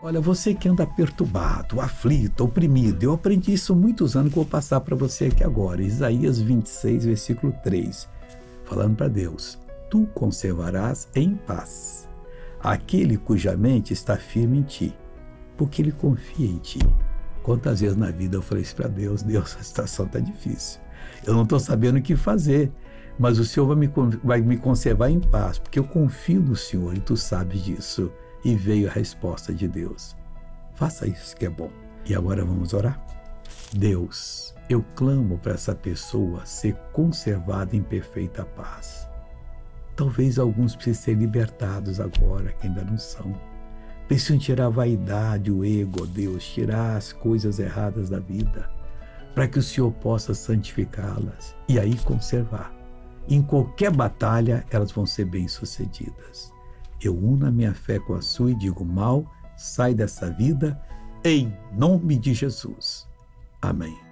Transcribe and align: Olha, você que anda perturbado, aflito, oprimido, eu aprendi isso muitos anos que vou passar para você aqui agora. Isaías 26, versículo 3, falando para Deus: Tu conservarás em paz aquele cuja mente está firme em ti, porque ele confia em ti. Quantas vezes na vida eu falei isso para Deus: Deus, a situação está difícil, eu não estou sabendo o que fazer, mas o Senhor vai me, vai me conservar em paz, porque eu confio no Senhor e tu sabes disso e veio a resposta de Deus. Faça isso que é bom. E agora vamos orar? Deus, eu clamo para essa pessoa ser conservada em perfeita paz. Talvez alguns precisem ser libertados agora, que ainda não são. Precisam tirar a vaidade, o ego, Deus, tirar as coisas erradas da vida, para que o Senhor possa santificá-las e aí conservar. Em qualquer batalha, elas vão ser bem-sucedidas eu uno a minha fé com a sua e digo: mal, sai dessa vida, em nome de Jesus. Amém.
Olha, 0.00 0.20
você 0.20 0.54
que 0.54 0.68
anda 0.68 0.86
perturbado, 0.86 1.80
aflito, 1.80 2.44
oprimido, 2.44 3.02
eu 3.02 3.12
aprendi 3.14 3.54
isso 3.54 3.74
muitos 3.74 4.14
anos 4.14 4.28
que 4.28 4.36
vou 4.36 4.44
passar 4.44 4.80
para 4.80 4.94
você 4.94 5.24
aqui 5.24 5.42
agora. 5.42 5.82
Isaías 5.82 6.40
26, 6.40 7.04
versículo 7.04 7.52
3, 7.64 8.08
falando 8.64 8.94
para 8.94 9.08
Deus: 9.08 9.58
Tu 9.90 10.06
conservarás 10.14 11.08
em 11.16 11.34
paz 11.34 12.08
aquele 12.60 13.16
cuja 13.16 13.56
mente 13.56 13.92
está 13.92 14.16
firme 14.16 14.58
em 14.58 14.62
ti, 14.62 14.94
porque 15.56 15.82
ele 15.82 15.90
confia 15.90 16.46
em 16.46 16.58
ti. 16.58 16.78
Quantas 17.42 17.80
vezes 17.80 17.96
na 17.96 18.12
vida 18.12 18.36
eu 18.36 18.42
falei 18.42 18.62
isso 18.62 18.76
para 18.76 18.86
Deus: 18.86 19.24
Deus, 19.24 19.56
a 19.58 19.64
situação 19.64 20.06
está 20.06 20.20
difícil, 20.20 20.80
eu 21.26 21.34
não 21.34 21.42
estou 21.42 21.58
sabendo 21.58 21.98
o 21.98 22.02
que 22.02 22.14
fazer, 22.14 22.70
mas 23.18 23.36
o 23.40 23.44
Senhor 23.44 23.66
vai 23.66 23.76
me, 23.76 23.90
vai 24.22 24.40
me 24.42 24.58
conservar 24.58 25.10
em 25.10 25.18
paz, 25.18 25.58
porque 25.58 25.80
eu 25.80 25.84
confio 25.84 26.40
no 26.40 26.54
Senhor 26.54 26.96
e 26.96 27.00
tu 27.00 27.16
sabes 27.16 27.64
disso 27.64 28.12
e 28.44 28.54
veio 28.54 28.88
a 28.88 28.92
resposta 28.92 29.52
de 29.52 29.66
Deus. 29.68 30.16
Faça 30.74 31.06
isso 31.06 31.36
que 31.36 31.46
é 31.46 31.50
bom. 31.50 31.70
E 32.06 32.14
agora 32.14 32.44
vamos 32.44 32.72
orar? 32.72 33.04
Deus, 33.72 34.54
eu 34.68 34.84
clamo 34.94 35.38
para 35.38 35.54
essa 35.54 35.74
pessoa 35.74 36.46
ser 36.46 36.74
conservada 36.92 37.74
em 37.74 37.82
perfeita 37.82 38.44
paz. 38.44 39.08
Talvez 39.96 40.38
alguns 40.38 40.76
precisem 40.76 41.16
ser 41.16 41.20
libertados 41.20 42.00
agora, 42.00 42.52
que 42.52 42.66
ainda 42.66 42.84
não 42.84 42.96
são. 42.96 43.34
Precisam 44.06 44.38
tirar 44.38 44.66
a 44.66 44.70
vaidade, 44.70 45.50
o 45.50 45.64
ego, 45.64 46.06
Deus, 46.06 46.46
tirar 46.46 46.96
as 46.96 47.12
coisas 47.12 47.58
erradas 47.58 48.08
da 48.08 48.20
vida, 48.20 48.70
para 49.34 49.48
que 49.48 49.58
o 49.58 49.62
Senhor 49.62 49.90
possa 49.92 50.32
santificá-las 50.32 51.54
e 51.68 51.78
aí 51.78 51.96
conservar. 51.98 52.72
Em 53.28 53.42
qualquer 53.42 53.90
batalha, 53.90 54.64
elas 54.70 54.92
vão 54.92 55.04
ser 55.04 55.26
bem-sucedidas 55.26 56.56
eu 57.00 57.16
uno 57.16 57.46
a 57.46 57.50
minha 57.50 57.74
fé 57.74 57.98
com 57.98 58.14
a 58.14 58.22
sua 58.22 58.50
e 58.50 58.54
digo: 58.54 58.84
mal, 58.84 59.24
sai 59.56 59.94
dessa 59.94 60.30
vida, 60.30 60.80
em 61.24 61.52
nome 61.72 62.16
de 62.18 62.34
Jesus. 62.34 63.06
Amém. 63.60 64.07